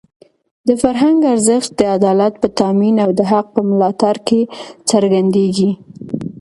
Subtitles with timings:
[0.67, 4.41] د فرهنګ ارزښت د عدالت په تامین او د حق په ملاتړ کې
[4.89, 5.71] څرګندېږي.